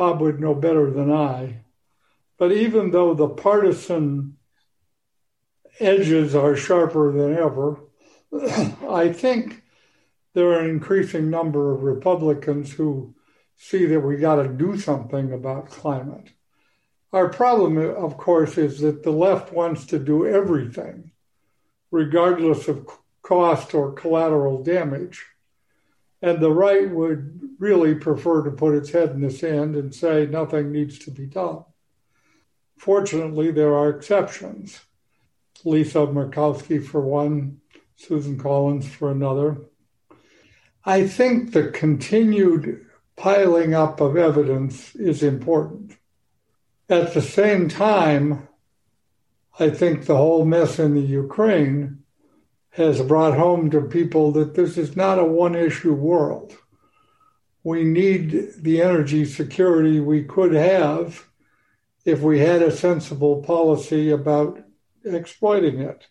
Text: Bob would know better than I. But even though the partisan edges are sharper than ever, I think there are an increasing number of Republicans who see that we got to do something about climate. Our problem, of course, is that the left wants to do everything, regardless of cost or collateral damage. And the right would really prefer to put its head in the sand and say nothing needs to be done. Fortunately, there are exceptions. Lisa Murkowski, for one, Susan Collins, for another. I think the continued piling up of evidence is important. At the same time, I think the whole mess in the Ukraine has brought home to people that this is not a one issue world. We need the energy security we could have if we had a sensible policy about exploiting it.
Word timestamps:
Bob 0.00 0.22
would 0.22 0.40
know 0.40 0.54
better 0.54 0.90
than 0.90 1.12
I. 1.12 1.60
But 2.38 2.52
even 2.52 2.90
though 2.90 3.12
the 3.12 3.28
partisan 3.28 4.38
edges 5.78 6.34
are 6.34 6.56
sharper 6.56 7.12
than 7.12 7.36
ever, 7.36 7.80
I 8.88 9.12
think 9.12 9.62
there 10.32 10.46
are 10.52 10.60
an 10.60 10.70
increasing 10.70 11.28
number 11.28 11.74
of 11.74 11.82
Republicans 11.82 12.72
who 12.72 13.14
see 13.58 13.84
that 13.84 14.00
we 14.00 14.16
got 14.16 14.36
to 14.36 14.48
do 14.48 14.78
something 14.78 15.34
about 15.34 15.68
climate. 15.68 16.30
Our 17.12 17.28
problem, 17.28 17.76
of 17.76 18.16
course, 18.16 18.56
is 18.56 18.80
that 18.80 19.02
the 19.02 19.10
left 19.10 19.52
wants 19.52 19.84
to 19.84 19.98
do 19.98 20.26
everything, 20.26 21.10
regardless 21.90 22.68
of 22.68 22.88
cost 23.20 23.74
or 23.74 23.92
collateral 23.92 24.62
damage. 24.62 25.26
And 26.22 26.40
the 26.40 26.52
right 26.52 26.90
would 26.90 27.56
really 27.58 27.94
prefer 27.94 28.42
to 28.42 28.50
put 28.50 28.74
its 28.74 28.90
head 28.90 29.10
in 29.10 29.20
the 29.20 29.30
sand 29.30 29.76
and 29.76 29.94
say 29.94 30.26
nothing 30.26 30.72
needs 30.72 30.98
to 31.00 31.10
be 31.10 31.26
done. 31.26 31.64
Fortunately, 32.76 33.50
there 33.50 33.74
are 33.74 33.90
exceptions. 33.90 34.80
Lisa 35.64 35.98
Murkowski, 35.98 36.84
for 36.84 37.00
one, 37.00 37.60
Susan 37.96 38.38
Collins, 38.38 38.88
for 38.88 39.10
another. 39.10 39.58
I 40.84 41.06
think 41.06 41.52
the 41.52 41.68
continued 41.68 42.86
piling 43.16 43.74
up 43.74 44.00
of 44.00 44.16
evidence 44.16 44.94
is 44.94 45.22
important. 45.22 45.96
At 46.88 47.12
the 47.12 47.20
same 47.20 47.68
time, 47.68 48.48
I 49.58 49.68
think 49.68 50.06
the 50.06 50.16
whole 50.16 50.46
mess 50.46 50.78
in 50.78 50.94
the 50.94 51.02
Ukraine 51.02 51.99
has 52.70 53.02
brought 53.02 53.36
home 53.36 53.70
to 53.70 53.80
people 53.82 54.32
that 54.32 54.54
this 54.54 54.78
is 54.78 54.96
not 54.96 55.18
a 55.18 55.24
one 55.24 55.54
issue 55.54 55.92
world. 55.92 56.56
We 57.62 57.84
need 57.84 58.52
the 58.58 58.80
energy 58.80 59.24
security 59.24 60.00
we 60.00 60.24
could 60.24 60.52
have 60.52 61.26
if 62.04 62.20
we 62.20 62.38
had 62.38 62.62
a 62.62 62.70
sensible 62.70 63.42
policy 63.42 64.10
about 64.10 64.62
exploiting 65.04 65.80
it. 65.80 66.06